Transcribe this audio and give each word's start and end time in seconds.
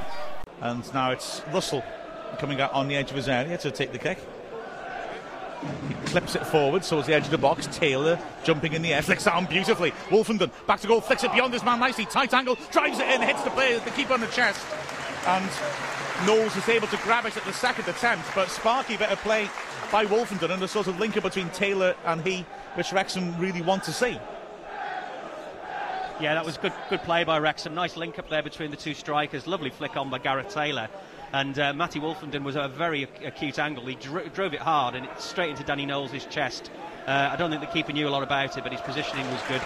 And 0.63 0.95
now 0.95 1.11
it's 1.11 1.43
Russell 1.53 1.85
coming 2.39 2.63
out 2.63 2.73
on 2.73 2.89
the 2.89 2.97
edge 2.97 3.11
of 3.11 3.17
his 3.17 3.29
area 3.29 3.59
to 3.59 3.71
take 3.71 3.93
the 3.93 3.99
kick. 3.99 4.17
He 5.89 5.95
clips 6.07 6.35
it 6.35 6.47
forward, 6.47 6.83
towards 6.83 7.07
the 7.07 7.15
edge 7.15 7.25
of 7.25 7.31
the 7.31 7.39
box. 7.39 7.67
Taylor 7.67 8.19
jumping 8.45 8.73
in 8.73 8.83
the 8.83 8.93
air, 8.93 9.03
flicks 9.03 9.27
it 9.27 9.33
on 9.33 9.47
beautifully. 9.47 9.93
Wolfenden 10.09 10.51
back 10.67 10.81
to 10.81 10.87
goal, 10.87 11.01
flicks 11.01 11.25
it 11.25 11.33
beyond 11.33 11.53
his 11.53 11.65
man 11.65 11.81
nicely. 11.81 12.05
Tight 12.05 12.35
angle, 12.35 12.57
drives 12.71 12.99
it 12.99 13.09
in, 13.09 13.23
hits 13.23 13.43
the 13.43 13.51
player, 13.51 13.79
the 13.81 13.91
keeper 13.91 14.15
on 14.15 14.21
the 14.21 14.27
chest. 14.29 14.65
And 15.27 15.51
Knowles 16.27 16.57
is 16.57 16.69
able 16.69 16.89
to 16.89 16.97
grab 16.99 17.27
it 17.27 17.37
at 17.37 17.45
the 17.45 17.53
second 17.53 17.89
attempt, 17.89 18.27
but 18.35 18.49
Sparky 18.49 18.97
better 18.97 19.17
play 19.17 19.49
by 19.91 20.07
Wolfenden 20.07 20.51
and 20.51 20.63
a 20.63 20.69
sort 20.69 20.87
of 20.87 20.97
linker 20.97 21.23
between 21.23 21.49
Taylor 21.51 21.95
and 22.07 22.23
he, 22.23 22.45
which 22.75 22.93
Wrexham 22.93 23.37
really 23.39 23.63
want 23.63 23.85
to 23.85 23.93
see. 23.93 24.19
Yeah, 26.21 26.35
that 26.35 26.45
was 26.45 26.57
good 26.57 26.73
good 26.89 27.03
play 27.03 27.25
by 27.25 27.39
Wrexham. 27.39 27.75
Nice 27.75 27.97
link 27.97 28.19
up 28.19 28.29
there 28.29 28.43
between 28.43 28.71
the 28.71 28.77
two 28.77 28.95
strikers. 28.95 29.47
Lovely 29.47 29.71
flick 29.71 29.97
on 29.97 30.09
by 30.09 30.19
Gareth 30.19 30.55
Taylor. 30.55 30.89
And 31.33 31.59
uh, 31.59 31.73
Matty 31.73 31.99
Wolfenden 31.99 32.43
was 32.45 32.57
at 32.57 32.65
a 32.65 32.69
very 32.69 33.05
acute 33.25 33.59
angle. 33.59 33.87
He 33.87 33.95
dro- 33.95 34.29
drove 34.29 34.53
it 34.53 34.61
hard 34.61 34.95
and 34.95 35.07
it 35.07 35.21
straight 35.21 35.51
into 35.51 35.65
Danny 35.65 35.87
Knowles' 35.87 36.27
chest. 36.27 36.71
Uh, 37.07 37.31
I 37.33 37.37
don't 37.37 37.51
think 37.51 37.63
the 37.63 37.69
keeper 37.69 37.93
knew 37.93 38.07
a 38.07 38.11
lot 38.11 38.23
about 38.23 38.57
it, 38.57 38.63
but 38.63 38.73
his 38.73 38.81
positioning 38.83 39.27
was 39.33 39.41
good. 39.49 39.63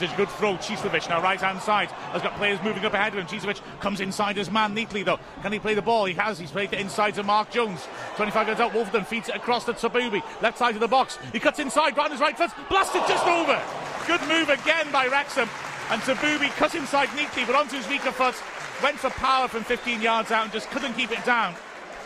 It's 0.00 0.12
a 0.12 0.16
good 0.16 0.28
throw. 0.28 0.54
Cieslewicz 0.54 1.08
now 1.08 1.20
right 1.20 1.40
hand 1.40 1.60
side 1.60 1.90
has 2.12 2.22
got 2.22 2.36
players 2.36 2.62
moving 2.62 2.84
up 2.84 2.94
ahead 2.94 3.12
of 3.12 3.18
him. 3.18 3.26
Cieslewicz 3.26 3.60
comes 3.80 4.00
inside 4.00 4.36
his 4.36 4.48
man 4.48 4.72
neatly 4.72 5.02
though. 5.02 5.18
Can 5.42 5.52
he 5.52 5.58
play 5.58 5.74
the 5.74 5.82
ball? 5.82 6.04
He 6.04 6.14
has. 6.14 6.38
He's 6.38 6.52
played 6.52 6.72
it 6.72 6.78
inside 6.78 7.16
to 7.16 7.24
Mark 7.24 7.50
Jones. 7.50 7.84
25 8.14 8.46
yards 8.46 8.60
out. 8.60 8.72
Wolfenden 8.72 9.04
feeds 9.04 9.28
it 9.28 9.34
across 9.34 9.64
to 9.64 9.72
Tabubi. 9.72 10.22
Left 10.40 10.56
side 10.56 10.74
of 10.76 10.80
the 10.80 10.86
box. 10.86 11.18
He 11.32 11.40
cuts 11.40 11.58
inside. 11.58 11.96
Right 11.96 12.12
his 12.12 12.20
right 12.20 12.38
foot. 12.38 12.52
Blasted 12.68 13.02
just 13.08 13.26
over. 13.26 13.60
Good 14.06 14.20
move 14.28 14.48
again 14.50 14.86
by 14.92 15.08
Wrexham. 15.08 15.48
And 15.90 16.02
Tabubi 16.02 16.50
cut 16.50 16.74
inside 16.74 17.08
neatly, 17.16 17.46
but 17.46 17.54
onto 17.54 17.76
his 17.76 17.88
weaker 17.88 18.12
foot 18.12 18.34
went 18.82 18.98
for 18.98 19.08
power 19.10 19.48
from 19.48 19.64
15 19.64 20.02
yards 20.02 20.30
out 20.30 20.44
and 20.44 20.52
just 20.52 20.70
couldn't 20.70 20.92
keep 20.92 21.10
it 21.10 21.24
down. 21.24 21.54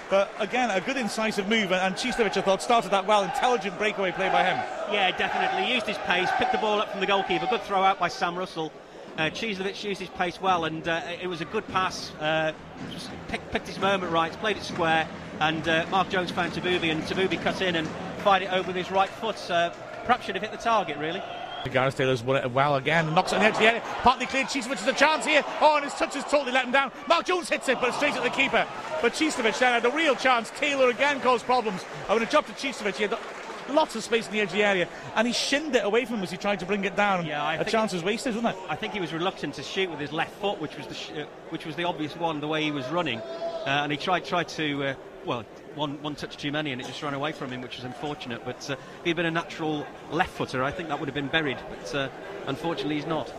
But 0.08 0.30
again, 0.38 0.70
a 0.70 0.80
good 0.80 0.97
incisive 0.97 1.48
move, 1.48 1.72
and 1.72 1.94
Cieslewicz, 1.94 2.36
I 2.36 2.42
thought, 2.42 2.62
started 2.62 2.91
that 2.92 3.06
well. 3.06 3.25
Intelligent 3.25 3.77
breakaway 3.78 4.12
play 4.12 4.28
by 4.28 4.44
him. 4.44 4.56
Yeah, 4.92 5.10
definitely. 5.16 5.64
He 5.64 5.75
used 5.75 5.86
his 5.86 5.97
pace, 5.98 6.28
picked 6.36 6.53
the 6.53 6.58
ball 6.58 6.80
up 6.80 6.91
from 6.91 7.00
the 7.00 7.06
goalkeeper. 7.06 7.47
Good 7.47 7.62
throw 7.62 7.83
out 7.83 7.98
by 7.98 8.08
Sam 8.08 8.36
Russell. 8.36 8.70
Uh, 9.16 9.30
Cieslewicz 9.30 9.83
used 9.83 10.00
his 10.00 10.10
pace 10.10 10.41
well, 10.41 10.64
and 10.64 10.86
uh, 10.86 11.00
it 11.20 11.27
was 11.27 11.41
a 11.41 11.44
good 11.47 11.66
pass. 11.69 12.12
Uh, 12.20 12.53
picked, 13.28 13.50
picked, 13.50 13.66
his 13.66 13.80
moment 13.80 14.12
right, 14.12 14.30
played 14.33 14.58
it 14.58 14.62
square, 14.62 15.08
and 15.41 15.66
uh, 15.66 15.86
Mark 15.91 16.08
Jones 16.08 16.30
found 16.30 16.53
Tabubi, 16.53 16.92
and 16.92 17.03
Tabubi 17.03 17.42
cut 17.42 17.60
in 17.60 17.75
and 17.75 17.88
fired 18.19 18.42
it 18.42 18.53
over 18.53 18.69
with 18.69 18.77
his 18.77 18.91
right 18.92 19.10
foot. 19.10 19.36
perhaps 19.47 20.27
should 20.27 20.36
have 20.36 20.42
hit 20.42 20.53
the 20.53 20.62
target, 20.62 20.98
really. 20.98 21.22
Gareth 21.71 21.97
Taylor's 21.97 22.23
won 22.23 22.37
it 22.37 22.51
well 22.51 22.77
again. 22.77 23.15
Knocks 23.15 23.33
it 23.33 23.37
on 23.37 23.41
the 23.43 23.47
edge 23.47 23.55
of 23.55 23.61
the 23.61 23.67
area. 23.67 23.83
Partly 24.03 24.27
cleared. 24.27 24.49
Cieslewicz 24.49 24.79
has 24.79 24.89
a 24.89 24.93
chance 24.93 25.25
here. 25.25 25.43
Oh, 25.61 25.77
and 25.77 25.85
his 25.85 25.95
touch 25.95 26.15
has 26.15 26.25
totally 26.25 26.53
let 26.53 26.65
him 26.65 26.73
down. 26.73 26.93
Mark 27.09 27.27
Jones 27.27 27.49
hits 27.49 27.69
it, 27.69 27.79
but 27.81 27.93
straight 27.95 28.15
at 28.15 28.23
the 28.23 28.31
keeper. 28.31 28.67
But 29.01 29.13
Cieslewicz 29.13 29.59
then 29.59 29.81
had 29.81 29.85
a 29.85 29.95
real 29.95 30.15
chance. 30.15 30.51
Taylor 30.57 30.91
again 30.91 31.21
caused 31.21 31.45
problems. 31.45 31.85
I 32.09 32.13
would 32.13 32.23
have 32.23 32.31
dropped 32.31 32.49
to 32.49 32.55
Cieslewicz. 32.55 32.97
He 32.97 33.05
had 33.05 33.17
lots 33.71 33.95
of 33.97 34.03
space 34.03 34.27
in 34.27 34.33
the 34.33 34.41
edge 34.41 34.49
of 34.49 34.55
the 34.55 34.65
area, 34.65 34.89
and 35.15 35.27
he 35.27 35.33
shinned 35.33 35.75
it 35.75 35.85
away 35.85 36.05
from 36.05 36.17
him 36.17 36.23
as 36.25 36.31
he 36.31 36.37
tried 36.37 36.61
to 36.61 36.67
bring 36.67 36.85
it 36.85 36.97
down. 36.97 37.27
Yeah, 37.27 37.43
I 37.43 37.55
a 37.55 37.65
chance 37.65 37.93
was 37.93 38.03
wasted, 38.03 38.35
wasn't 38.35 38.55
it? 38.55 38.63
I 38.69 38.77
think 38.77 38.93
he 38.93 39.01
was 39.01 39.13
reluctant 39.13 39.55
to 39.55 39.63
shoot 39.63 39.91
with 39.91 40.01
his 40.01 40.13
left 40.13 40.33
foot, 40.41 40.61
which 40.61 40.77
was 40.77 40.87
the 40.87 40.95
sh- 40.95 41.13
uh, 41.13 41.25
which 41.51 41.65
was 41.65 41.77
the 41.77 41.85
obvious 41.85 42.17
one, 42.17 42.41
the 42.41 42.49
way 42.49 42.63
he 42.63 42.71
was 42.71 42.87
running, 42.89 43.21
uh, 43.21 43.65
and 43.67 43.93
he 43.93 43.99
tried 43.99 44.25
tried 44.25 44.49
to 44.49 44.85
uh, 44.85 44.95
well 45.25 45.45
one, 45.75 46.03
one 46.03 46.15
touch 46.15 46.37
too 46.37 46.53
many 46.53 46.73
and 46.73 46.81
it 46.81 46.87
just 46.87 47.03
ran 47.03 47.15
away 47.15 47.33
from 47.33 47.51
him, 47.51 47.61
which 47.61 47.77
was 47.77 47.84
unfortunate. 47.84 48.44
But 48.44 48.69
uh, 48.71 48.75
if 48.75 49.05
he'd 49.05 49.16
been 49.16 49.27
a 49.27 49.31
natural 49.31 49.87
left 50.10 50.33
footer, 50.33 50.62
I 50.62 50.71
think 50.71 50.88
that 50.88 50.99
would 50.99 51.09
have 51.09 51.15
been 51.15 51.28
buried. 51.28 51.59
But 51.69 51.94
uh, 51.94 52.09
unfortunately, 52.47 52.97
he's 52.97 53.06
not. 53.06 53.33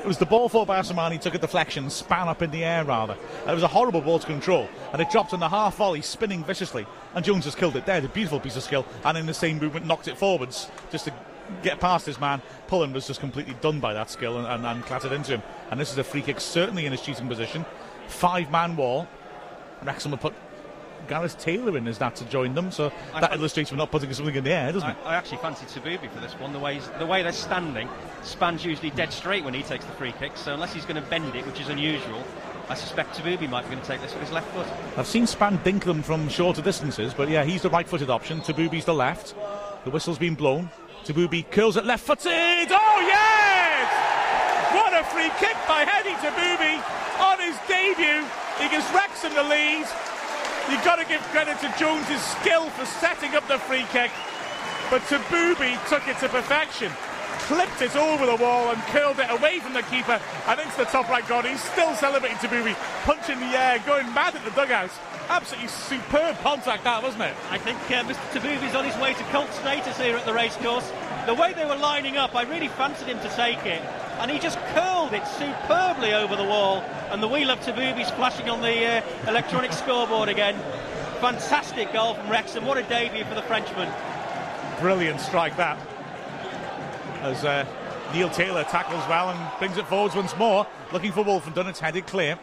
It 0.00 0.06
was 0.06 0.16
the 0.16 0.26
ball 0.26 0.48
for 0.48 0.64
Asamoah, 0.64 1.20
took 1.20 1.34
a 1.34 1.38
deflection, 1.38 1.90
span 1.90 2.26
up 2.26 2.40
in 2.40 2.50
the 2.50 2.64
air 2.64 2.84
rather. 2.84 3.16
It 3.46 3.52
was 3.52 3.62
a 3.62 3.68
horrible 3.68 4.00
ball 4.00 4.18
to 4.18 4.26
control, 4.26 4.66
and 4.94 5.02
it 5.02 5.10
dropped 5.10 5.34
on 5.34 5.40
the 5.40 5.48
half 5.48 5.76
volley, 5.76 6.00
spinning 6.00 6.42
viciously. 6.42 6.86
And 7.14 7.22
Jones 7.22 7.44
has 7.44 7.54
killed 7.54 7.76
it 7.76 7.84
there, 7.84 7.98
a 8.02 8.08
beautiful 8.08 8.40
piece 8.40 8.56
of 8.56 8.62
skill, 8.62 8.86
and 9.04 9.18
in 9.18 9.26
the 9.26 9.34
same 9.34 9.58
movement 9.58 9.84
knocked 9.84 10.08
it 10.08 10.16
forwards 10.16 10.70
just 10.90 11.04
to 11.04 11.12
get 11.62 11.80
past 11.80 12.06
his 12.06 12.18
man. 12.18 12.40
Pullen 12.66 12.94
was 12.94 13.06
just 13.06 13.20
completely 13.20 13.54
done 13.60 13.78
by 13.78 13.92
that 13.92 14.08
skill 14.08 14.38
and, 14.38 14.46
and, 14.46 14.64
and 14.64 14.84
clattered 14.86 15.12
into 15.12 15.32
him. 15.32 15.42
And 15.70 15.78
this 15.78 15.92
is 15.92 15.98
a 15.98 16.04
free 16.04 16.22
kick, 16.22 16.40
certainly 16.40 16.86
in 16.86 16.92
his 16.92 17.02
cheating 17.02 17.28
position. 17.28 17.66
Five 18.08 18.50
man 18.50 18.76
wall. 18.76 19.06
Wrexham 19.82 20.12
have 20.12 20.20
put 20.20 20.34
Gareth 21.08 21.38
Taylor 21.38 21.76
in 21.76 21.86
as 21.88 21.98
that 21.98 22.16
to 22.16 22.24
join 22.26 22.54
them. 22.54 22.70
So 22.70 22.92
I 23.14 23.20
that 23.20 23.34
illustrates 23.34 23.70
we're 23.70 23.78
not 23.78 23.90
putting 23.90 24.12
something 24.12 24.34
in 24.34 24.44
the 24.44 24.52
air, 24.52 24.72
doesn't 24.72 24.88
I, 24.88 24.92
it? 24.92 24.98
I 25.04 25.14
actually 25.16 25.38
fancied 25.38 25.68
Tabubi 25.68 26.10
for 26.10 26.20
this 26.20 26.32
one. 26.34 26.52
The 26.52 26.58
way 26.58 26.80
the 26.98 27.06
way 27.06 27.22
they're 27.22 27.32
standing, 27.32 27.88
Spann's 28.22 28.64
usually 28.64 28.90
dead 28.90 29.12
straight 29.12 29.44
when 29.44 29.54
he 29.54 29.62
takes 29.62 29.84
the 29.84 29.92
free 29.92 30.12
kick. 30.12 30.36
So 30.36 30.54
unless 30.54 30.72
he's 30.72 30.84
going 30.84 31.02
to 31.02 31.08
bend 31.08 31.34
it, 31.34 31.46
which 31.46 31.60
is 31.60 31.68
unusual, 31.68 32.22
I 32.68 32.74
suspect 32.74 33.16
Tabubi 33.16 33.48
might 33.48 33.62
be 33.62 33.70
going 33.70 33.80
to 33.80 33.86
take 33.86 34.00
this 34.00 34.12
with 34.12 34.22
his 34.22 34.32
left 34.32 34.48
foot. 34.52 34.66
I've 34.96 35.06
seen 35.06 35.24
Spann 35.24 35.62
dink 35.64 35.84
them 35.84 36.02
from 36.02 36.28
shorter 36.28 36.62
distances, 36.62 37.12
but 37.12 37.28
yeah, 37.28 37.44
he's 37.44 37.62
the 37.62 37.70
right-footed 37.70 38.10
option. 38.10 38.40
Tabubi's 38.40 38.84
the 38.84 38.94
left. 38.94 39.34
The 39.84 39.90
whistle's 39.90 40.18
been 40.18 40.34
blown. 40.34 40.70
Tabubi 41.04 41.50
curls 41.50 41.76
it 41.76 41.84
left-footed. 41.84 42.26
Oh 42.70 42.98
yes! 43.00 43.90
What 44.74 44.92
a 44.94 45.02
free 45.04 45.30
kick 45.40 45.56
by 45.66 45.84
Hedy 45.84 46.14
Tabubi 46.22 46.78
on 47.18 47.40
his 47.40 47.56
debut. 47.66 48.24
He 48.60 48.68
gives 48.68 48.86
Wrexham 48.92 49.34
the 49.34 49.42
lead. 49.42 49.86
You've 50.68 50.84
got 50.84 50.96
to 50.96 51.06
give 51.06 51.20
credit 51.30 51.58
to 51.60 51.72
Jones's 51.78 52.20
skill 52.22 52.68
for 52.70 52.84
setting 52.84 53.34
up 53.34 53.46
the 53.48 53.58
free 53.58 53.84
kick. 53.90 54.10
But 54.90 55.02
Tabubi 55.02 55.78
took 55.88 56.06
it 56.08 56.18
to 56.18 56.28
perfection. 56.28 56.92
Clipped 57.50 57.82
it 57.82 57.96
over 57.96 58.26
the 58.26 58.36
wall 58.36 58.70
and 58.70 58.80
curled 58.94 59.18
it 59.18 59.28
away 59.28 59.58
from 59.58 59.72
the 59.72 59.82
keeper 59.82 60.20
and 60.46 60.60
into 60.60 60.76
the 60.76 60.84
top 60.84 61.08
right 61.08 61.24
corner. 61.24 61.48
He's 61.48 61.60
still 61.60 61.92
celebrating 61.96 62.38
Tabubi, 62.38 62.74
punching 63.02 63.40
the 63.40 63.58
air, 63.58 63.82
going 63.84 64.06
mad 64.14 64.36
at 64.36 64.44
the 64.44 64.52
dugout. 64.52 64.92
Absolutely 65.28 65.66
superb 65.66 66.38
contact 66.42 66.84
that, 66.84 67.02
wasn't 67.02 67.24
it? 67.24 67.34
I 67.50 67.58
think 67.58 67.76
uh, 67.90 68.04
Mr. 68.04 68.22
Tabubi's 68.30 68.76
on 68.76 68.84
his 68.84 68.96
way 68.98 69.14
to 69.14 69.24
cult 69.24 69.52
status 69.54 69.98
here 69.98 70.16
at 70.16 70.24
the 70.24 70.32
racecourse. 70.32 70.92
The 71.26 71.34
way 71.34 71.52
they 71.52 71.64
were 71.64 71.74
lining 71.74 72.16
up, 72.16 72.36
I 72.36 72.42
really 72.44 72.68
fancied 72.68 73.08
him 73.08 73.18
to 73.18 73.28
take 73.30 73.66
it 73.66 73.82
and 74.20 74.30
he 74.30 74.38
just 74.38 74.60
curled 74.74 75.12
it 75.12 75.26
superbly 75.26 76.14
over 76.14 76.36
the 76.36 76.44
wall. 76.44 76.84
And 77.10 77.20
the 77.20 77.26
wheel 77.26 77.50
of 77.50 77.58
Tabubi's 77.58 78.12
flashing 78.12 78.48
on 78.48 78.60
the 78.60 78.86
uh, 78.86 79.02
electronic 79.26 79.72
scoreboard 79.72 80.28
again. 80.28 80.54
Fantastic 81.20 81.92
goal 81.92 82.14
from 82.14 82.30
Wrexham. 82.30 82.64
What 82.64 82.78
a 82.78 82.84
debut 82.84 83.24
for 83.24 83.34
the 83.34 83.42
Frenchman. 83.42 83.92
Brilliant 84.78 85.20
strike 85.20 85.56
that. 85.56 85.78
As 87.20 87.44
uh, 87.44 87.66
Neil 88.14 88.30
Taylor 88.30 88.64
tackles 88.64 89.06
well 89.08 89.30
and 89.30 89.58
brings 89.58 89.76
it 89.76 89.86
forwards 89.86 90.14
once 90.14 90.36
more. 90.36 90.66
Looking 90.92 91.12
for 91.12 91.22
Wolfenden. 91.22 91.68
It's 91.68 91.80
headed 91.80 92.06
clear. 92.06 92.38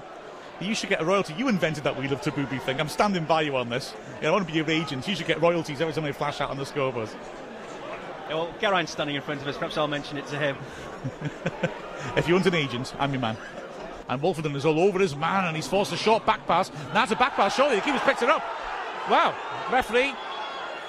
You 0.59 0.73
should 0.73 0.89
get 0.89 1.01
a 1.01 1.05
royalty. 1.05 1.33
You 1.35 1.49
invented 1.49 1.83
that 1.83 1.97
wheel 1.97 2.11
of 2.11 2.21
Tabubi 2.21 2.61
thing. 2.61 2.79
I'm 2.79 2.89
standing 2.89 3.25
by 3.25 3.41
you 3.41 3.55
on 3.57 3.69
this. 3.69 3.93
You 4.17 4.23
know, 4.23 4.29
I 4.29 4.31
want 4.33 4.47
to 4.47 4.51
be 4.51 4.57
your 4.57 4.69
agent. 4.69 5.07
You 5.07 5.15
should 5.15 5.27
get 5.27 5.41
royalties 5.41 5.81
every 5.81 5.93
time 5.93 6.03
they 6.03 6.11
flash 6.11 6.41
out 6.41 6.49
on 6.49 6.57
the 6.57 6.65
scoreboard. 6.65 7.09
Well, 8.29 8.53
Geraint's 8.59 8.91
standing 8.91 9.15
in 9.15 9.21
front 9.21 9.41
of 9.41 9.47
us. 9.47 9.57
Perhaps 9.57 9.77
I'll 9.77 9.87
mention 9.87 10.17
it 10.17 10.27
to 10.27 10.37
him. 10.37 10.57
if 12.15 12.27
you 12.27 12.33
want 12.33 12.45
an 12.47 12.55
agent, 12.55 12.93
I'm 12.99 13.11
your 13.11 13.21
man. 13.21 13.37
And 14.09 14.21
Wolfenden 14.21 14.55
is 14.55 14.65
all 14.65 14.79
over 14.79 14.99
his 14.99 15.15
man, 15.15 15.45
and 15.45 15.55
he's 15.55 15.67
forced 15.67 15.91
a 15.91 15.97
short 15.97 16.25
back 16.25 16.45
pass. 16.47 16.71
Now 16.93 17.03
it's 17.03 17.11
a 17.11 17.15
back 17.15 17.33
pass. 17.33 17.55
Surely 17.55 17.75
the 17.75 17.81
keeper's 17.81 18.01
picked 18.01 18.23
it 18.23 18.29
up. 18.29 18.43
Wow, 19.09 19.35
referee 19.71 20.13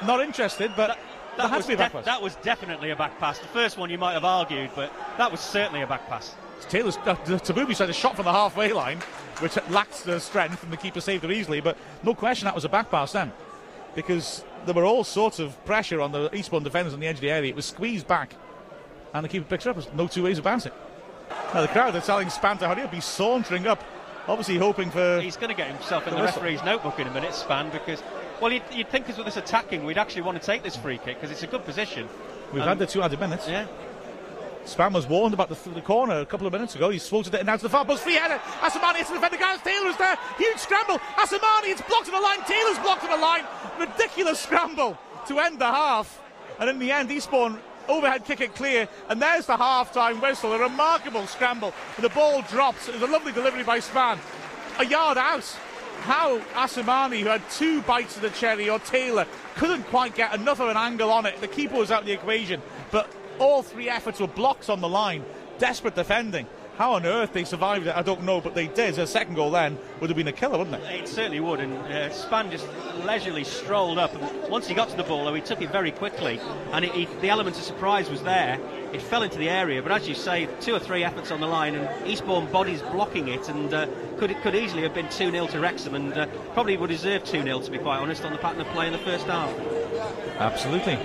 not 0.05 0.21
interested, 0.21 0.73
but 0.77 0.99
that, 1.39 1.57
was, 1.57 1.67
de- 1.67 2.03
that 2.05 2.23
was 2.23 2.37
definitely 2.37 2.91
a 2.91 2.97
back 2.97 3.19
pass. 3.19 3.39
The 3.39 3.47
first 3.49 3.79
one 3.79 3.91
you 3.91 3.99
might 3.99 4.13
have 4.13 4.25
argued, 4.25 4.71
but 4.75 4.93
that 5.17 5.31
was 5.31 5.41
certainly 5.41 5.83
a 5.83 5.87
back 5.87 6.07
pass. 6.09 6.35
Taylor's 6.69 6.97
uh, 6.99 7.15
Tabubi 7.15 7.75
said 7.75 7.89
a 7.89 7.93
shot 7.93 8.17
from 8.17 8.25
the 8.25 8.33
halfway 8.33 8.73
line, 8.73 8.99
which 9.39 9.57
lacked 9.71 10.05
the 10.05 10.19
strength, 10.21 10.63
and 10.63 10.73
the 10.73 10.77
keeper 10.77 11.01
saved 11.01 11.25
it 11.25 11.31
easily. 11.31 11.61
But 11.61 11.77
no 12.03 12.15
question 12.15 12.47
that 12.47 12.55
was 12.55 12.65
a 12.65 12.69
back 12.69 12.91
pass 12.91 13.13
then, 13.13 13.33
because 13.95 14.45
there 14.67 14.75
were 14.75 14.85
all 14.85 15.05
sorts 15.05 15.39
of 15.39 15.65
pressure 15.65 16.01
on 16.01 16.13
the 16.13 16.35
Eastbourne 16.35 16.65
defenders 16.65 16.93
on 16.93 17.01
the 17.01 17.07
edge 17.07 17.17
of 17.17 17.21
the 17.23 17.31
area. 17.31 17.51
It 17.51 17.57
was 17.57 17.67
squeezed 17.67 18.07
back, 18.07 18.35
and 19.15 19.25
the 19.25 19.29
keeper 19.29 19.47
picks 19.49 19.67
it 19.67 19.71
up. 19.71 19.77
There's 19.77 19.93
no 19.95 20.09
two 20.09 20.25
ways 20.25 20.39
about 20.39 20.67
it. 20.67 20.75
Now 21.55 21.63
the 21.63 21.69
crowd 21.69 21.95
are 21.95 22.01
telling 22.01 22.29
Spann 22.29 22.59
to 22.59 22.69
hurry 22.69 22.83
up. 22.83 22.93
He's 22.93 23.05
sauntering 23.05 23.67
up, 23.67 23.83
obviously 24.27 24.59
hoping 24.59 24.91
for. 24.91 25.21
He's 25.21 25.37
going 25.37 25.51
to 25.51 25.57
get 25.57 25.69
himself 25.69 26.07
in 26.07 26.15
the, 26.15 26.19
the 26.19 26.25
referee's 26.25 26.63
notebook 26.65 26.99
in 26.99 27.07
a 27.07 27.13
minute, 27.13 27.31
Spann, 27.31 27.71
because 27.73 28.03
well, 28.41 28.53
you'd, 28.53 28.63
you'd 28.73 28.89
think 28.89 29.09
as 29.09 29.17
with 29.17 29.27
this 29.27 29.37
attacking, 29.37 29.85
we'd 29.85 29.99
actually 29.99 30.23
want 30.23 30.41
to 30.41 30.45
take 30.45 30.63
this 30.63 30.77
free 30.77 30.99
kick 30.99 31.17
because 31.17 31.31
it's 31.31 31.43
a 31.43 31.47
good 31.47 31.65
position. 31.65 32.09
We've 32.53 32.63
um, 32.63 32.69
had 32.69 32.79
the 32.79 32.87
two 32.87 33.03
added 33.03 33.21
minutes. 33.21 33.49
Yeah. 33.49 33.67
Spann 34.65 34.93
was 34.93 35.07
warned 35.07 35.33
about 35.33 35.49
the, 35.49 35.71
the, 35.71 35.81
corner 35.81 36.21
a 36.21 36.27
couple 36.27 36.47
of 36.47 36.53
minutes 36.53 36.75
ago. 36.75 36.91
He 36.91 36.99
swatted 36.99 37.35
it 37.35 37.41
and 37.41 37.49
out 37.49 37.61
to 37.61 37.63
the 37.63 37.71
far 37.71 37.85
post. 37.85 38.03
Free 38.03 38.15
header. 38.15 38.39
Asamoah 38.61 38.95
hits 38.97 39.09
the 39.09 39.15
defender. 39.15 39.39
Gareth 39.39 39.65
Taylor's 39.65 39.97
there. 39.97 40.17
Huge 40.37 40.59
scramble. 40.59 40.99
Asamoah, 41.17 41.63
it's 41.65 41.81
blocked 41.83 42.09
on 42.09 42.15
the 42.15 42.21
line. 42.21 42.43
Taylor's 42.45 42.79
blocked 42.79 43.05
on 43.05 43.11
the 43.11 43.17
line. 43.17 43.45
Ridiculous 43.79 44.41
scramble 44.41 44.99
to 45.27 45.39
end 45.39 45.59
the 45.59 45.67
half. 45.67 46.21
And 46.59 46.69
in 46.69 46.79
the 46.79 46.93
end, 46.93 47.11
Eastbourne 47.11 47.59
overhead 47.89 48.25
kick 48.25 48.41
it 48.41 48.55
clear, 48.55 48.87
and 49.09 49.21
there's 49.21 49.47
the 49.47 49.57
half-time 49.57 50.21
whistle. 50.21 50.53
A 50.53 50.59
remarkable 50.59 51.27
scramble, 51.27 51.73
and 51.97 52.05
the 52.05 52.11
ball 52.11 52.43
drops. 52.43 52.89
It 52.89 52.95
was 52.95 53.03
a 53.03 53.07
lovely 53.07 53.33
delivery 53.33 53.65
by 53.65 53.79
Spann. 53.79 54.19
A 54.79 54.85
yard 54.85 55.17
out. 55.17 55.57
How 56.01 56.39
Asumani, 56.55 57.21
who 57.21 57.29
had 57.29 57.43
two 57.51 57.83
bites 57.83 58.17
of 58.17 58.23
the 58.23 58.31
cherry, 58.31 58.71
or 58.71 58.79
Taylor, 58.79 59.27
couldn't 59.57 59.85
quite 59.85 60.15
get 60.15 60.35
enough 60.35 60.61
of 60.61 60.69
an 60.69 60.77
angle 60.77 61.11
on 61.11 61.27
it. 61.27 61.41
The 61.41 61.49
keeper 61.49 61.77
was 61.77 61.91
out 61.91 62.01
of 62.01 62.07
the 62.07 62.13
equation, 62.13 62.63
but 62.91 63.11
all 63.39 63.63
three 63.63 63.89
efforts 63.89 64.21
were 64.21 64.27
blocks 64.27 64.69
on 64.69 64.81
the 64.81 64.89
line. 64.89 65.25
Desperate 65.59 65.95
defending. 65.95 66.47
How 66.79 66.93
on 66.93 67.05
earth 67.05 67.33
they 67.33 67.43
survived 67.43 67.89
it, 67.89 67.97
I 67.97 68.03
don't 68.03 68.23
know, 68.23 68.41
but 68.41 68.55
they 68.55 68.69
did. 68.69 69.01
A 69.01 69.07
second 69.09 69.35
goal 69.35 69.51
then 69.51 69.77
would 70.01 70.11
have 70.11 70.17
been 70.17 70.29
a 70.29 70.33
killer, 70.33 70.59
wouldn't 70.59 70.77
it? 70.77 71.01
It 71.01 71.09
certainly 71.09 71.41
would, 71.41 71.59
and 71.59 71.75
uh, 71.75 72.09
Spann 72.11 72.53
just 72.53 72.69
leisurely 73.05 73.43
strolled 73.43 73.99
up. 73.99 74.15
And 74.15 74.49
once 74.49 74.69
he 74.69 74.75
got 74.75 74.89
to 74.91 74.97
the 74.97 75.03
ball, 75.03 75.25
though, 75.25 75.35
he 75.35 75.41
took 75.41 75.61
it 75.61 75.73
very 75.73 75.91
quickly, 75.91 76.41
and 76.71 76.85
it, 76.85 76.93
he, 76.93 77.07
the 77.21 77.31
element 77.31 77.57
of 77.59 77.65
surprise 77.65 78.09
was 78.09 78.23
there. 78.23 78.61
It 78.93 79.03
fell 79.03 79.25
into 79.25 79.39
the 79.39 79.49
area, 79.49 79.83
but 79.83 79.91
as 79.91 80.09
you 80.09 80.15
say, 80.15 80.49
two 80.61 80.73
or 80.73 80.79
three 80.79 81.03
efforts 81.03 81.33
on 81.33 81.41
the 81.41 81.49
line, 81.49 81.75
and 81.75 82.07
Eastbourne 82.07 82.47
bodies 82.53 82.81
blocking 82.81 83.27
it, 83.27 83.49
and 83.49 83.75
uh, 83.75 83.89
could 84.17 84.37
could 84.43 84.55
easily 84.55 84.85
have 84.85 84.95
been 84.95 85.09
2 85.09 85.33
0 85.33 85.49
to 85.49 85.59
Wrexham, 85.59 85.97
and 85.97 86.13
uh, 86.13 86.27
probably 86.55 86.77
would 86.77 86.91
deserve 86.91 87.25
2 87.25 87.43
0 87.43 87.61
to 87.61 87.71
be 87.73 87.79
quite 87.79 87.99
honest 87.99 88.25
on 88.25 88.31
the 88.31 88.39
pattern 88.39 88.61
of 88.61 88.69
play 88.69 88.87
in 88.87 88.93
the 88.93 89.01
first 89.01 89.27
half. 89.27 89.53
Absolutely. 90.39 90.97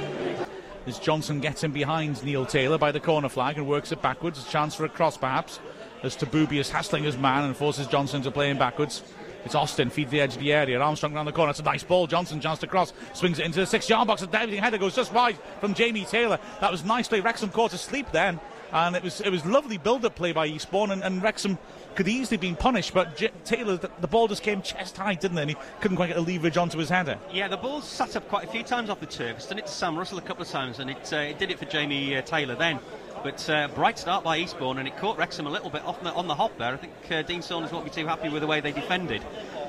As 0.85 1.00
Johnson 1.00 1.39
gets 1.39 1.63
in 1.63 1.71
behind 1.71 2.24
Neil 2.24 2.45
Taylor 2.45 2.77
by 2.77 2.91
the 2.91 3.00
corner 3.00 3.30
flag 3.30 3.57
and 3.57 3.68
works 3.68 3.91
it 3.94 4.01
backwards, 4.01 4.45
a 4.45 4.50
chance 4.50 4.75
for 4.75 4.83
a 4.83 4.89
cross 4.89 5.15
perhaps. 5.15 5.59
As 6.03 6.18
Tabubi 6.18 6.59
is 6.59 6.69
hassling 6.69 7.06
his 7.06 7.18
man 7.18 7.45
and 7.45 7.56
forces 7.56 7.88
Johnson 7.88 8.21
to 8.24 8.31
play 8.31 8.50
him 8.50 8.57
backwards. 8.57 9.01
It's 9.45 9.56
Austin, 9.56 9.89
feeds 9.89 10.12
the 10.12 10.19
edge 10.19 10.35
of 10.35 10.41
the 10.41 10.51
area. 10.51 10.80
Armstrong 10.80 11.15
around 11.15 11.25
the 11.25 11.31
corner. 11.31 11.51
It's 11.51 11.59
a 11.59 11.63
nice 11.63 11.83
ball. 11.83 12.07
Johnson, 12.07 12.41
chance 12.41 12.59
to 12.59 12.68
cross. 12.68 12.94
Swings 13.13 13.39
it 13.39 13.45
into 13.45 13.59
the 13.59 13.65
six 13.65 13.89
yard 13.89 14.07
box. 14.07 14.21
A 14.21 14.27
diving 14.27 14.62
header 14.62 14.77
goes 14.77 14.95
just 14.95 15.13
wide 15.13 15.38
from 15.59 15.74
Jamie 15.74 16.06
Taylor. 16.06 16.39
That 16.59 16.71
was 16.71 16.83
nice 16.83 17.07
play. 17.07 17.21
Wrexham 17.21 17.50
caught 17.50 17.74
asleep 17.74 18.07
then. 18.12 18.39
And 18.74 18.96
it 18.96 19.04
was 19.04 19.22
it 19.22 19.30
was 19.30 19.46
lovely 19.46 19.78
build 19.78 20.04
up 20.04 20.16
play 20.16 20.31
by 20.31 20.48
Eastbourne. 20.48 20.92
And, 20.92 21.04
and 21.04 21.22
Wrexham 21.22 21.58
could 21.96 22.08
easily 22.08 22.38
have 22.38 22.42
been 22.42 22.56
punished. 22.56 22.94
But 22.94 23.16
J- 23.16 23.30
Taylor, 23.46 23.78
the, 23.78 23.92
the, 24.02 24.08
ball 24.08 24.28
just 24.28 24.42
came 24.42 24.64
chest 24.64 24.98
high, 24.98 25.14
didn't 25.14 25.38
it? 25.38 25.42
And 25.42 25.50
he 25.52 25.58
couldn't 25.80 25.98
quite 25.98 26.08
get 26.08 26.16
the 26.16 26.22
leverage 26.22 26.58
onto 26.58 26.80
his 26.80 26.90
header. 26.90 27.20
Yeah, 27.31 27.48
the 27.48 27.58
ball 27.58 27.81
sat 27.81 28.16
up 28.16 28.28
quite 28.28 28.46
a 28.46 28.52
few 28.52 28.64
times 28.64 28.90
off 28.90 29.00
the 29.00 29.06
turf. 29.06 29.38
It's 29.38 29.48
done 29.48 29.60
it 29.60 29.68
to 29.68 29.72
Sam 29.72 29.96
Russell 29.96 30.18
a 30.18 30.22
couple 30.22 30.42
of 30.42 30.50
times. 30.50 30.80
And 30.80 30.90
it, 30.90 31.14
uh, 31.14 31.18
it 31.18 31.38
did 31.38 31.52
it 31.52 31.60
for 31.60 31.66
Jamie 31.66 32.18
uh, 32.18 32.22
Taylor 32.24 32.56
then. 32.56 32.80
But 33.24 33.50
uh, 33.50 33.70
bright 33.70 33.98
start 33.98 34.25
by 34.25 34.38
Eastbourne, 34.38 34.80
and 34.80 34.88
it 34.88 34.98
caught 34.98 35.18
Wrexham 35.18 35.48
a 35.48 35.50
little 35.50 35.69
bit 35.69 35.86
off 35.86 36.02
the, 36.04 36.12
on 36.12 36.28
the 36.28 36.36
hop 36.36 36.58
there. 36.58 36.74
I 36.74 36.78
think 36.78 36.94
uh, 37.10 37.22
Dean 37.22 37.42
Saunders 37.42 37.72
won't 37.72 37.86
be 37.86 37.92
too 37.92 38.06
happy 38.06 38.28
with 38.28 38.42
the 38.42 38.48
way 38.48 38.60
they 38.60 38.74
defended. 38.74 39.24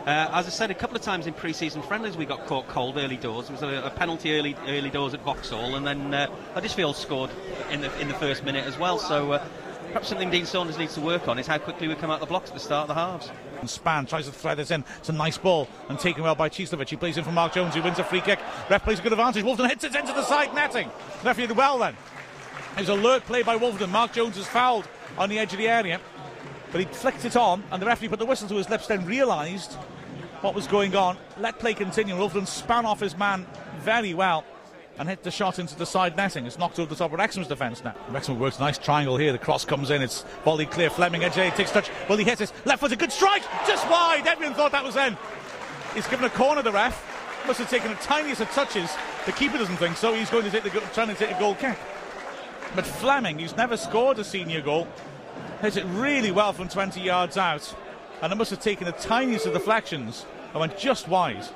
Uh, 0.06 0.28
as 0.34 0.46
I 0.46 0.50
said, 0.50 0.70
a 0.70 0.74
couple 0.74 0.96
of 0.96 1.02
times 1.02 1.26
in 1.26 1.32
pre-season 1.32 1.80
friendlies 1.80 2.14
we 2.14 2.26
got 2.26 2.46
caught 2.46 2.68
cold 2.68 2.98
early 2.98 3.16
doors. 3.16 3.48
It 3.48 3.52
was 3.52 3.62
a, 3.62 3.86
a 3.86 3.90
penalty 3.90 4.36
early 4.38 4.54
early 4.66 4.90
doors 4.90 5.14
at 5.14 5.22
Vauxhall, 5.22 5.76
and 5.76 5.86
then 5.86 6.12
uh, 6.12 6.26
Huddersfield 6.52 6.96
scored 6.96 7.30
in 7.70 7.80
the 7.80 8.00
in 8.00 8.08
the 8.08 8.14
first 8.14 8.44
minute 8.44 8.66
as 8.66 8.76
well. 8.78 8.98
So 8.98 9.32
uh, 9.32 9.46
perhaps 9.86 10.08
something 10.08 10.28
Dean 10.28 10.44
Saunders 10.44 10.76
needs 10.76 10.92
to 10.94 11.00
work 11.00 11.26
on 11.26 11.38
is 11.38 11.46
how 11.46 11.56
quickly 11.56 11.88
we 11.88 11.94
come 11.94 12.10
out 12.10 12.20
the 12.20 12.26
blocks 12.26 12.50
at 12.50 12.54
the 12.54 12.60
start 12.60 12.90
of 12.90 12.94
the 12.94 13.00
halves. 13.00 13.30
And 13.60 13.68
Spann 13.68 14.06
tries 14.06 14.26
to 14.26 14.32
thread 14.32 14.58
this 14.58 14.70
in. 14.70 14.84
It's 14.98 15.08
a 15.08 15.12
nice 15.12 15.38
ball 15.38 15.68
and 15.88 15.98
taken 15.98 16.22
well 16.22 16.34
by 16.34 16.50
Cieslewicz. 16.50 16.90
He 16.90 16.96
plays 16.96 17.16
in 17.16 17.24
for 17.24 17.32
Mark 17.32 17.54
Jones, 17.54 17.74
who 17.74 17.80
wins 17.80 17.98
a 17.98 18.04
free 18.04 18.20
kick. 18.20 18.40
Ref 18.68 18.84
plays 18.84 18.98
a 18.98 19.02
good 19.02 19.12
advantage. 19.12 19.42
Wolfenden 19.42 19.70
hits 19.70 19.84
it 19.84 19.94
into 19.94 20.12
the 20.12 20.24
side 20.24 20.52
netting. 20.54 20.90
Referee 21.24 21.46
did 21.46 21.56
well 21.56 21.78
then. 21.78 21.96
It 22.76 22.80
was 22.80 22.88
a 22.90 22.92
alert 22.92 23.24
play 23.24 23.42
by 23.42 23.56
Wolfenden. 23.56 23.88
Mark 23.88 24.12
Jones 24.12 24.36
is 24.36 24.46
fouled 24.46 24.86
on 25.16 25.30
the 25.30 25.38
edge 25.38 25.52
of 25.52 25.58
the 25.58 25.68
area, 25.68 25.98
but 26.74 26.80
he 26.80 26.88
flicked 26.88 27.24
it 27.24 27.36
on, 27.36 27.62
and 27.70 27.80
the 27.80 27.86
referee 27.86 28.08
put 28.08 28.18
the 28.18 28.26
whistle 28.26 28.48
to 28.48 28.56
his 28.56 28.68
lips, 28.68 28.88
then 28.88 29.06
realised 29.06 29.74
what 30.40 30.56
was 30.56 30.66
going 30.66 30.96
on. 30.96 31.16
Let 31.38 31.60
play 31.60 31.72
continue. 31.72 32.16
Wolfenden 32.16 32.48
span 32.48 32.84
off 32.84 32.98
his 32.98 33.16
man 33.16 33.46
very 33.78 34.12
well 34.12 34.44
and 34.98 35.08
hit 35.08 35.22
the 35.22 35.30
shot 35.30 35.60
into 35.60 35.76
the 35.76 35.86
side 35.86 36.16
netting. 36.16 36.46
It's 36.46 36.58
knocked 36.58 36.80
over 36.80 36.88
the 36.88 36.96
top 36.96 37.12
of 37.12 37.18
Wrexham's 37.20 37.46
defence 37.46 37.84
now. 37.84 37.94
Wrexham 38.08 38.40
works 38.40 38.58
nice 38.58 38.76
triangle 38.76 39.16
here. 39.16 39.30
The 39.30 39.38
cross 39.38 39.64
comes 39.64 39.92
in. 39.92 40.02
It's 40.02 40.24
volley 40.44 40.66
clear. 40.66 40.90
Fleming 40.90 41.22
edge 41.22 41.34
takes 41.34 41.70
touch. 41.70 41.90
Well, 42.08 42.18
he 42.18 42.24
hits 42.24 42.40
it. 42.40 42.52
Left 42.64 42.80
foot, 42.80 42.90
a 42.90 42.96
good 42.96 43.12
strike. 43.12 43.44
Just 43.68 43.88
wide. 43.88 44.26
Everyone 44.26 44.56
thought 44.56 44.72
that 44.72 44.82
was 44.82 44.96
in. 44.96 45.16
He's 45.94 46.08
given 46.08 46.24
a 46.24 46.30
corner, 46.30 46.62
the 46.62 46.72
ref. 46.72 47.00
Must 47.46 47.60
have 47.60 47.70
taken 47.70 47.90
the 47.92 47.96
tiniest 47.98 48.40
of 48.40 48.50
touches. 48.50 48.90
The 49.26 49.32
keeper 49.32 49.58
doesn't 49.58 49.76
think 49.76 49.96
so. 49.96 50.12
He's 50.12 50.28
going 50.28 50.42
to 50.42 50.50
take 50.50 50.64
the 50.64 50.70
trying 50.70 51.06
to 51.06 51.14
take 51.14 51.36
a 51.36 51.38
goal 51.38 51.54
kick. 51.54 51.78
But 52.74 52.84
Fleming, 52.84 53.38
who's 53.38 53.56
never 53.56 53.76
scored 53.76 54.18
a 54.18 54.24
senior 54.24 54.60
goal, 54.60 54.88
hits 55.60 55.76
it 55.76 55.84
really 55.84 56.30
well 56.30 56.52
from 56.52 56.68
20 56.68 57.00
yards 57.00 57.36
out. 57.36 57.74
And 58.22 58.32
it 58.32 58.36
must 58.36 58.50
have 58.50 58.60
taken 58.60 58.86
the 58.86 58.92
tiniest 58.92 59.46
of 59.46 59.52
deflections 59.52 60.24
and 60.52 60.60
went 60.60 60.78
just 60.78 61.08
wide. 61.08 61.46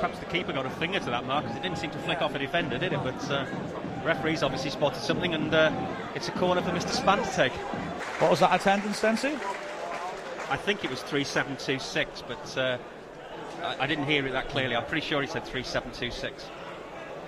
Perhaps 0.00 0.18
the 0.18 0.26
keeper 0.26 0.52
got 0.52 0.66
a 0.66 0.70
finger 0.70 0.98
to 0.98 1.06
that 1.06 1.26
mark 1.26 1.44
because 1.44 1.58
it 1.58 1.62
didn't 1.62 1.78
seem 1.78 1.90
to 1.90 1.98
flick 1.98 2.22
off 2.22 2.34
a 2.34 2.38
defender, 2.38 2.78
did 2.78 2.92
it? 2.92 3.00
But 3.02 3.30
uh, 3.30 3.46
referees 4.04 4.42
obviously 4.42 4.70
spotted 4.70 5.02
something, 5.02 5.34
and 5.34 5.52
uh, 5.52 5.72
it's 6.14 6.28
a 6.28 6.32
corner 6.32 6.62
for 6.62 6.70
Mr. 6.70 6.94
Spann 6.96 7.22
to 7.22 7.36
take. 7.36 7.52
What 8.20 8.30
was 8.30 8.40
that 8.40 8.58
attendance 8.58 8.98
Sue? 8.98 9.38
I 10.50 10.56
think 10.56 10.84
it 10.84 10.90
was 10.90 11.00
3726, 11.02 12.22
but 12.26 12.58
uh, 12.58 12.78
I, 13.62 13.84
I 13.84 13.86
didn't 13.86 14.06
hear 14.06 14.26
it 14.26 14.32
that 14.32 14.48
clearly. 14.48 14.74
I'm 14.74 14.86
pretty 14.86 15.06
sure 15.06 15.20
he 15.20 15.26
said 15.26 15.44
3726. 15.44 16.46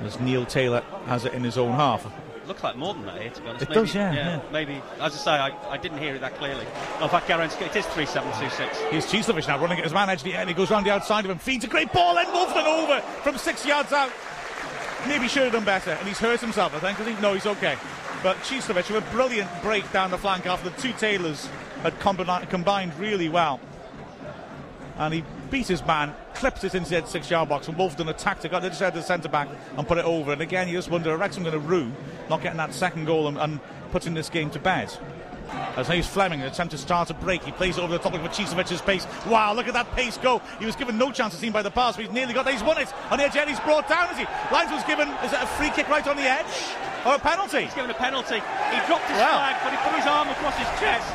As 0.01 0.19
Neil 0.21 0.45
Taylor 0.47 0.81
has 1.07 1.25
it 1.25 1.35
in 1.35 1.45
his 1.45 1.59
own 1.59 1.73
half. 1.73 2.07
Looks 2.47 2.65
like 2.65 2.77
more 2.77 2.95
than 2.95 3.07
that 3.07 3.21
here, 3.21 3.31
to 3.31 3.41
be 3.41 3.49
honest. 3.49 3.63
It 3.63 3.69
maybe, 3.69 3.81
does, 3.81 3.95
yeah, 3.95 4.13
yeah. 4.13 4.41
Maybe, 4.51 4.83
as 5.01 5.15
I 5.15 5.17
say, 5.17 5.31
I, 5.31 5.71
I 5.71 5.77
didn't 5.77 5.99
hear 5.99 6.17
it 6.17 6.21
that 6.21 6.37
clearly. 6.37 6.67
Oh, 6.99 7.05
in 7.05 7.11
fact, 7.11 7.29
guarantee 7.29 7.65
it 7.65 7.77
is 7.77 7.87
3726. 7.87 8.79
Here's 8.91 9.07
Cieslewicz 9.07 9.47
now 9.47 9.61
running 9.61 9.79
at 9.79 9.85
his 9.85 9.93
man 9.93 10.11
edge 10.11 10.23
the 10.23 10.35
end. 10.35 10.49
He 10.49 10.55
goes 10.55 10.71
round 10.71 10.85
the 10.85 10.91
outside 10.91 11.25
of 11.25 11.31
him, 11.31 11.39
feeds 11.39 11.65
a 11.65 11.69
great 11.69 11.93
ball, 11.93 12.19
and 12.19 12.29
Wolfenden 12.29 12.67
over 12.67 13.01
from 13.23 13.39
six 13.39 13.65
yards 13.65 13.93
out. 13.93 14.11
Maybe 15.07 15.29
should 15.29 15.45
have 15.45 15.53
done 15.53 15.65
better, 15.65 15.93
and 15.93 16.07
he's 16.07 16.19
hurt 16.19 16.41
himself, 16.41 16.75
I 16.75 16.79
think. 16.79 17.01
I 17.01 17.05
think 17.05 17.21
no, 17.21 17.35
he's 17.35 17.47
okay. 17.47 17.77
But 18.23 18.37
Cieslewicz 18.39 18.91
with 18.91 19.05
a 19.05 19.11
brilliant 19.11 19.51
break 19.63 19.91
down 19.93 20.11
the 20.11 20.19
flank 20.19 20.47
after 20.47 20.71
the 20.71 20.81
two 20.81 20.93
Taylors 20.93 21.49
had 21.83 21.99
combined, 21.99 22.49
combined 22.51 22.97
really 22.99 23.29
well. 23.29 23.61
And 24.97 25.15
he 25.15 25.25
beat 25.53 25.69
his 25.69 25.85
man, 25.85 26.15
clips 26.35 26.65
it 26.65 26.75
into 26.75 26.91
the 26.91 27.07
six 27.07 27.31
yard 27.31 27.49
box, 27.49 27.69
and 27.69 27.77
Wolfenden 27.77 28.09
attacked 28.09 28.45
it, 28.45 28.51
got 28.51 28.65
it 28.65 28.73
just 28.73 28.81
the 28.95 29.03
centre 29.03 29.29
back 29.29 29.49
and 29.77 29.87
put 29.87 29.99
it 29.99 30.05
over. 30.05 30.33
And 30.33 30.41
again, 30.41 30.67
you 30.67 30.79
just 30.79 30.91
wonder, 30.91 31.13
are 31.13 31.19
Wrexham 31.19 31.45
going 31.45 31.53
to 31.53 31.61
rue 31.61 31.93
not 32.31 32.43
getting 32.43 32.57
that 32.57 32.73
second 32.73 33.05
goal 33.05 33.29
and, 33.29 33.37
and 33.37 33.61
putting 33.93 34.15
this 34.15 34.31
game 34.31 34.51
to 34.51 34.59
bed? 34.59 34.91
As 35.77 35.87
he's 35.87 36.07
Fleming, 36.07 36.41
an 36.41 36.47
attempt 36.47 36.71
to 36.71 36.79
start 36.79 37.11
a 37.11 37.15
break. 37.15 37.45
He 37.45 37.53
plays 37.53 37.77
it 37.77 37.83
over 37.83 37.93
the 37.93 37.99
top 37.99 38.15
of 38.15 38.23
Cieslewicz 38.33 38.85
pace. 38.87 39.07
Wow, 39.27 39.53
look 39.53 39.69
at 39.69 39.75
that 39.75 39.93
pace 39.93 40.17
go. 40.17 40.41
He 40.59 40.65
was 40.65 40.75
given 40.75 40.97
no 40.97 41.13
chance 41.13 41.35
to 41.35 41.39
see 41.39 41.51
by 41.51 41.61
the 41.61 41.71
pass, 41.71 41.97
but 41.97 42.07
he's 42.07 42.15
nearly 42.15 42.33
got 42.33 42.49
He's 42.51 42.63
won 42.63 42.79
it. 42.79 42.89
On 43.11 43.19
the 43.19 43.25
edge, 43.25 43.37
and 43.37 43.51
he's 43.51 43.61
brought 43.61 43.87
down, 43.87 44.11
is 44.11 44.17
he? 44.17 44.25
Lines 44.51 44.73
was 44.73 44.83
given, 44.85 45.09
is 45.23 45.33
it 45.35 45.43
a 45.43 45.47
free 45.47 45.69
kick 45.71 45.89
right 45.91 46.07
on 46.09 46.17
the 46.17 46.23
edge? 46.23 46.47
Or 47.05 47.17
a 47.17 47.19
penalty? 47.19 47.65
He's 47.65 47.75
given 47.75 47.91
a 47.91 47.95
penalty. 47.95 48.41
He 48.41 48.79
dropped 48.89 49.05
his 49.05 49.21
flag, 49.21 49.57
but 49.63 49.71
he 49.71 49.77
put 49.85 49.99
his 50.01 50.07
arm 50.07 50.29
across 50.31 50.57
his 50.57 50.69
chest 50.81 51.13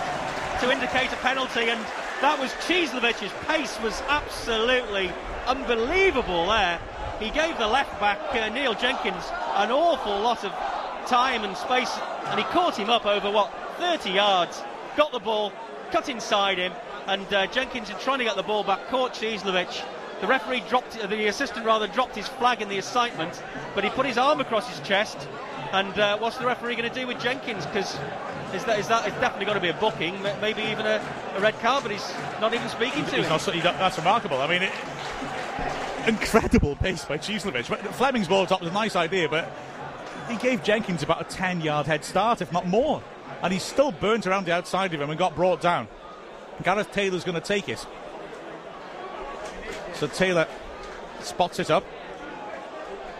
to 0.61 0.71
indicate 0.71 1.11
a 1.11 1.17
penalty, 1.17 1.69
and 1.69 1.81
that 2.21 2.39
was 2.39 2.51
Cieslewicz's 2.65 3.31
pace 3.47 3.79
was 3.81 4.01
absolutely 4.07 5.11
unbelievable 5.45 6.47
there. 6.47 6.79
He 7.19 7.29
gave 7.29 7.57
the 7.57 7.67
left 7.67 7.99
back, 7.99 8.19
uh, 8.31 8.49
Neil 8.49 8.73
Jenkins, 8.73 9.23
an 9.55 9.71
awful 9.71 10.19
lot 10.19 10.43
of 10.43 10.51
time 11.07 11.43
and 11.43 11.55
space, 11.55 11.91
and 12.25 12.39
he 12.39 12.45
caught 12.45 12.77
him 12.77 12.89
up 12.89 13.05
over, 13.05 13.31
what, 13.31 13.51
30 13.77 14.11
yards, 14.11 14.61
got 14.95 15.11
the 15.11 15.19
ball, 15.19 15.51
cut 15.91 16.09
inside 16.09 16.57
him, 16.57 16.73
and 17.07 17.31
uh, 17.33 17.47
Jenkins, 17.47 17.89
in 17.89 17.97
trying 17.97 18.19
to 18.19 18.25
get 18.25 18.35
the 18.35 18.43
ball 18.43 18.63
back, 18.63 18.87
caught 18.87 19.13
Cieslewicz. 19.13 19.83
The 20.21 20.27
referee 20.27 20.63
dropped, 20.67 20.97
uh, 20.97 21.07
the 21.07 21.27
assistant 21.27 21.65
rather 21.65 21.87
dropped 21.87 22.15
his 22.15 22.27
flag 22.27 22.61
in 22.61 22.69
the 22.69 22.77
excitement, 22.77 23.41
but 23.75 23.83
he 23.83 23.89
put 23.91 24.05
his 24.05 24.17
arm 24.17 24.39
across 24.39 24.67
his 24.67 24.79
chest. 24.87 25.27
And 25.71 25.97
uh, 25.99 26.17
what's 26.17 26.37
the 26.37 26.45
referee 26.45 26.75
going 26.75 26.89
to 26.89 26.99
do 26.99 27.05
with 27.05 27.19
Jenkins? 27.19 27.65
Because 27.65 27.97
is 28.53 28.63
that 28.65 28.79
is 28.79 28.87
that 28.87 29.05
it's 29.05 29.19
definitely 29.19 29.45
going 29.45 29.57
to 29.57 29.61
be 29.61 29.69
a 29.69 29.73
booking, 29.73 30.21
maybe 30.41 30.61
even 30.63 30.85
a, 30.85 31.01
a 31.35 31.41
red 31.41 31.59
card. 31.59 31.83
But 31.83 31.91
he's 31.91 32.13
not 32.39 32.53
even 32.53 32.67
speaking 32.69 33.05
to 33.05 33.15
He's 33.17 33.25
him. 33.25 33.29
not, 33.29 33.41
he, 33.41 33.59
that's 33.59 33.97
remarkable. 33.97 34.37
I 34.37 34.47
mean, 34.47 34.63
it, 34.63 34.71
incredible 36.07 36.75
pace 36.77 37.03
by. 37.05 37.17
But 37.17 37.95
Fleming's 37.95 38.27
ball 38.27 38.45
top 38.45 38.61
was 38.61 38.69
a 38.69 38.73
nice 38.73 38.95
idea, 38.95 39.27
but 39.27 39.51
he 40.29 40.37
gave 40.37 40.63
Jenkins 40.63 41.03
about 41.03 41.21
a 41.21 41.25
10 41.25 41.61
yard 41.61 41.85
head 41.85 42.03
start, 42.03 42.41
if 42.41 42.51
not 42.51 42.65
more. 42.67 43.03
And 43.43 43.53
he 43.53 43.59
still 43.59 43.91
burnt 43.91 44.25
around 44.25 44.45
the 44.45 44.53
outside 44.53 44.93
of 44.93 45.01
him 45.01 45.09
and 45.09 45.19
got 45.19 45.35
brought 45.35 45.61
down. 45.61 45.87
Gareth 46.63 46.91
Taylor's 46.91 47.23
going 47.23 47.39
to 47.39 47.45
take 47.45 47.69
it. 47.69 47.85
So 49.97 50.05
Taylor 50.05 50.47
spots 51.21 51.57
it 51.57 51.71
up. 51.71 51.83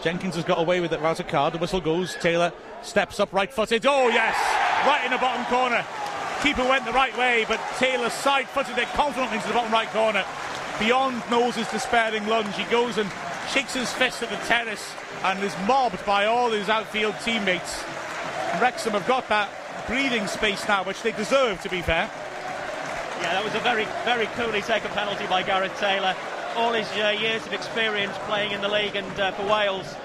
Jenkins 0.03 0.35
has 0.35 0.43
got 0.43 0.59
away 0.59 0.79
with 0.79 0.93
it 0.93 0.99
without 0.99 1.19
a 1.19 1.23
card. 1.23 1.53
The 1.53 1.57
whistle 1.57 1.81
goes. 1.81 2.15
Taylor 2.15 2.53
steps 2.83 3.19
up 3.19 3.33
right 3.33 3.51
footed. 3.51 3.85
Oh, 3.87 4.09
yes! 4.09 4.35
Right 4.85 5.03
in 5.03 5.11
the 5.11 5.17
bottom 5.17 5.43
corner. 5.45 5.83
Keeper 6.43 6.63
went 6.63 6.85
the 6.85 6.93
right 6.93 7.17
way, 7.17 7.45
but 7.47 7.59
Taylor 7.79 8.11
side 8.11 8.47
footed 8.47 8.77
it 8.77 8.87
confidently 8.89 9.37
into 9.37 9.47
the 9.47 9.55
bottom 9.55 9.73
right 9.73 9.89
corner. 9.89 10.23
Beyond 10.79 11.23
Knowles' 11.31 11.67
despairing 11.71 12.27
lunge, 12.27 12.55
he 12.55 12.63
goes 12.65 12.99
and 12.99 13.09
shakes 13.51 13.73
his 13.73 13.91
fist 13.91 14.21
at 14.21 14.29
the 14.29 14.35
terrace 14.45 14.93
and 15.23 15.43
is 15.43 15.55
mobbed 15.65 16.05
by 16.05 16.25
all 16.25 16.51
his 16.51 16.69
outfield 16.69 17.15
teammates. 17.25 17.83
Wrexham 18.61 18.93
have 18.93 19.07
got 19.07 19.27
that 19.29 19.49
breathing 19.87 20.27
space 20.27 20.67
now, 20.67 20.83
which 20.83 21.01
they 21.01 21.11
deserve, 21.13 21.59
to 21.63 21.69
be 21.69 21.81
fair. 21.81 22.07
Yeah, 23.21 23.33
that 23.33 23.43
was 23.43 23.55
a 23.55 23.59
very, 23.59 23.85
very 24.05 24.27
coolly 24.27 24.61
taken 24.61 24.91
penalty 24.91 25.25
by 25.25 25.41
Gareth 25.41 25.75
Taylor. 25.79 26.15
All 26.57 26.73
his 26.73 26.89
uh, 26.93 27.15
years 27.21 27.45
of 27.45 27.53
experience 27.53 28.17
playing 28.25 28.51
in 28.51 28.61
the 28.61 28.67
league 28.67 28.95
and 28.95 29.19
uh, 29.19 29.31
for 29.31 29.43
Wales, 29.43 29.95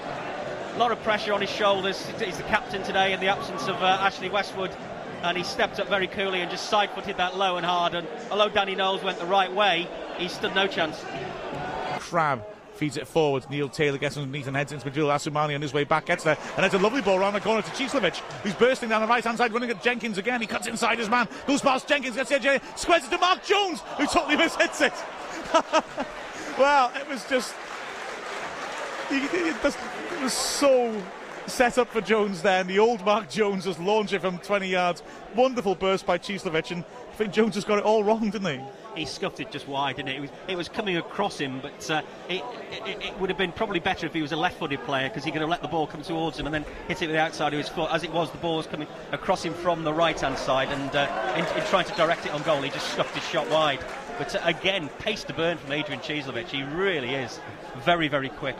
A 0.75 0.77
lot 0.77 0.91
of 0.91 1.01
pressure 1.01 1.33
on 1.33 1.41
his 1.41 1.49
shoulders. 1.49 2.05
He's 2.19 2.37
the 2.37 2.43
captain 2.43 2.83
today 2.83 3.11
in 3.11 3.19
the 3.19 3.25
absence 3.25 3.63
of 3.63 3.81
uh, 3.81 3.97
Ashley 3.99 4.29
Westwood. 4.29 4.69
And 5.23 5.35
he 5.35 5.43
stepped 5.43 5.79
up 5.79 5.89
very 5.89 6.05
coolly 6.05 6.41
and 6.41 6.51
just 6.51 6.69
side 6.69 6.91
footed 6.91 7.17
that 7.17 7.35
low 7.35 7.57
and 7.57 7.65
hard. 7.65 7.95
And 7.95 8.07
although 8.29 8.49
Danny 8.49 8.75
Knowles 8.75 9.03
went 9.03 9.17
the 9.17 9.25
right 9.25 9.51
way, 9.51 9.87
he 10.19 10.27
stood 10.27 10.53
no 10.53 10.67
chance. 10.67 11.03
Crab 11.97 12.43
feeds 12.75 12.97
it 12.97 13.07
forward. 13.07 13.49
Neil 13.49 13.67
Taylor 13.67 13.97
gets 13.97 14.15
underneath 14.15 14.45
and 14.45 14.55
heads 14.55 14.71
into 14.71 14.87
midfield. 14.87 15.11
Asumani 15.11 15.55
on 15.55 15.61
his 15.61 15.73
way 15.73 15.85
back 15.85 16.05
gets 16.05 16.23
there. 16.23 16.37
And 16.55 16.65
it's 16.67 16.75
a 16.75 16.79
lovely 16.79 17.01
ball 17.01 17.19
around 17.19 17.33
the 17.33 17.41
corner 17.41 17.63
to 17.63 17.71
Cieslewicz, 17.71 18.19
who's 18.43 18.53
bursting 18.53 18.89
down 18.89 19.01
the 19.01 19.07
right 19.07 19.23
hand 19.23 19.39
side, 19.39 19.53
running 19.53 19.71
at 19.71 19.81
Jenkins 19.81 20.19
again. 20.19 20.39
He 20.39 20.45
cuts 20.45 20.67
inside 20.67 20.99
his 20.99 21.09
man, 21.09 21.27
goes 21.47 21.61
past 21.61 21.87
Jenkins, 21.87 22.15
gets 22.15 22.29
the 22.29 22.35
edge, 22.35 22.61
squares 22.75 23.05
it 23.05 23.09
to 23.09 23.17
Mark 23.17 23.43
Jones, 23.43 23.79
who 23.97 24.05
totally 24.05 24.35
mishits 24.43 24.85
it. 24.85 24.93
well, 26.57 26.91
it 26.95 27.07
was 27.07 27.27
just. 27.29 27.53
It 29.09 29.63
was 30.21 30.33
so 30.33 31.01
set 31.47 31.77
up 31.77 31.89
for 31.89 32.01
Jones 32.01 32.41
there, 32.41 32.63
the 32.63 32.79
old 32.79 33.03
Mark 33.05 33.29
Jones 33.29 33.65
just 33.65 33.79
launched 33.79 34.13
it 34.13 34.21
from 34.21 34.37
20 34.39 34.67
yards. 34.67 35.03
Wonderful 35.35 35.75
burst 35.75 36.05
by 36.05 36.17
Cieslewicz, 36.17 36.71
and 36.71 36.83
I 36.83 37.15
think 37.15 37.33
Jones 37.33 37.55
has 37.55 37.65
got 37.65 37.77
it 37.79 37.83
all 37.83 38.03
wrong, 38.03 38.29
didn't 38.29 38.59
he? 38.59 38.61
He 38.95 39.05
scuffed 39.05 39.39
it 39.39 39.51
just 39.51 39.67
wide, 39.67 39.97
didn't 39.97 40.09
it? 40.09 40.15
It 40.15 40.21
was, 40.21 40.29
it 40.47 40.57
was 40.57 40.69
coming 40.69 40.97
across 40.97 41.37
him, 41.37 41.59
but 41.61 41.89
uh, 41.89 42.01
it, 42.29 42.43
it, 42.85 43.03
it, 43.03 43.19
would 43.19 43.29
have 43.29 43.37
been 43.37 43.51
probably 43.51 43.79
better 43.79 44.05
if 44.05 44.13
he 44.13 44.21
was 44.21 44.31
a 44.31 44.35
left-footed 44.35 44.83
player 44.83 45.09
because 45.09 45.23
he 45.23 45.31
could 45.31 45.41
have 45.41 45.49
let 45.49 45.61
the 45.61 45.67
ball 45.67 45.87
come 45.87 46.01
towards 46.01 46.39
him 46.39 46.45
and 46.45 46.53
then 46.53 46.65
hit 46.87 47.01
it 47.01 47.07
with 47.07 47.15
the 47.15 47.21
outside 47.21 47.53
of 47.53 47.57
his 47.57 47.69
foot. 47.69 47.89
As 47.91 48.03
it 48.03 48.11
was, 48.11 48.31
the 48.31 48.37
ball 48.37 48.57
was 48.57 48.67
coming 48.67 48.87
across 49.11 49.43
him 49.43 49.53
from 49.53 49.83
the 49.83 49.93
right-hand 49.93 50.37
side, 50.37 50.69
and 50.69 50.95
uh, 50.95 51.33
in, 51.35 51.45
in, 51.57 51.67
trying 51.67 51.85
to 51.85 51.93
direct 51.95 52.25
it 52.25 52.33
on 52.33 52.41
goal, 52.43 52.61
he 52.61 52.69
just 52.69 52.91
scuffed 52.91 53.15
his 53.15 53.27
shot 53.27 53.49
wide. 53.49 53.79
But 54.17 54.35
uh, 54.35 54.41
again, 54.43 54.89
pace 54.99 55.23
to 55.25 55.33
burn 55.33 55.57
from 55.57 55.71
Adrian 55.71 56.01
Cieslewicz. 56.01 56.47
He 56.47 56.63
really 56.63 57.15
is 57.15 57.39
very, 57.83 58.07
very 58.07 58.29
quick. 58.29 58.55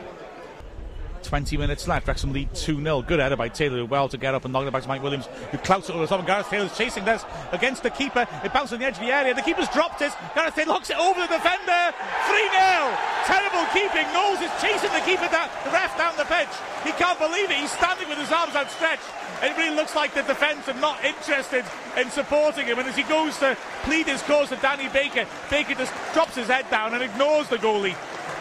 20 1.34 1.56
minutes 1.56 1.88
left. 1.88 2.06
Wrexham 2.06 2.32
lead 2.32 2.46
2 2.54 2.78
0. 2.80 3.02
Good 3.02 3.18
header 3.18 3.34
by 3.34 3.48
Taylor 3.48 3.84
well 3.84 4.08
to 4.08 4.16
get 4.16 4.36
up 4.36 4.44
and 4.44 4.52
knock 4.52 4.68
it 4.68 4.72
back 4.72 4.82
to 4.82 4.88
Mike 4.88 5.02
Williams, 5.02 5.26
who 5.50 5.58
clouts 5.58 5.88
it 5.88 5.92
over 5.98 6.06
the 6.06 6.06
top. 6.06 6.20
And 6.20 6.28
Gareth 6.28 6.46
Taylor's 6.46 6.78
chasing 6.78 7.04
this 7.04 7.24
against 7.50 7.82
the 7.82 7.90
keeper. 7.90 8.24
It 8.44 8.52
bounced 8.52 8.72
on 8.72 8.78
the 8.78 8.84
edge 8.84 8.94
of 8.94 9.00
the 9.00 9.10
area. 9.10 9.34
The 9.34 9.42
keeper's 9.42 9.66
dropped 9.70 10.00
it. 10.00 10.12
Gareth 10.36 10.54
Taylor 10.54 10.78
locks 10.78 10.90
it 10.90 10.96
over 10.96 11.18
the 11.18 11.26
defender. 11.26 11.90
3 12.30 12.38
0. 12.38 12.94
Terrible 13.26 13.66
keeping. 13.74 14.06
Knowles 14.14 14.38
is 14.46 14.52
chasing 14.62 14.94
the 14.94 15.02
keeper 15.02 15.26
down, 15.26 15.50
the 15.66 15.74
ref 15.74 15.98
down 15.98 16.14
the 16.14 16.22
pitch. 16.30 16.54
He 16.86 16.92
can't 17.02 17.18
believe 17.18 17.50
it. 17.50 17.58
He's 17.58 17.72
standing 17.72 18.08
with 18.08 18.18
his 18.18 18.30
arms 18.30 18.54
outstretched. 18.54 19.10
It 19.42 19.58
really 19.58 19.74
looks 19.74 19.96
like 19.96 20.14
the 20.14 20.22
defence 20.22 20.68
are 20.68 20.78
not 20.78 21.02
interested 21.04 21.64
in 21.98 22.10
supporting 22.10 22.66
him. 22.66 22.78
And 22.78 22.86
as 22.86 22.94
he 22.94 23.02
goes 23.02 23.36
to 23.38 23.58
plead 23.82 24.06
his 24.06 24.22
cause 24.22 24.50
to 24.50 24.56
Danny 24.62 24.86
Baker, 24.86 25.26
Baker 25.50 25.74
just 25.74 25.92
drops 26.14 26.36
his 26.36 26.46
head 26.46 26.70
down 26.70 26.94
and 26.94 27.02
ignores 27.02 27.48
the 27.48 27.58
goalie. 27.58 27.96